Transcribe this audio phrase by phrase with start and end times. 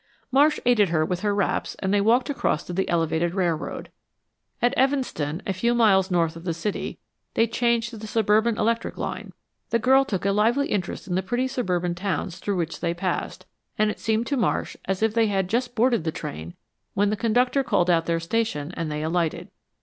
[0.31, 3.91] Marsh aided her with her wraps and they walked across to the elevated railroad.
[4.59, 6.97] At Evanston, a few miles north of the city,
[7.35, 9.31] they changed to the suburban electric line.
[9.69, 13.45] The girl took a lively interest in the pretty suburban towns through which they passed,
[13.77, 16.55] and it seemed to Marsh as if they had but just boarded the train
[16.95, 19.49] when the conductor called out their station and they alighted.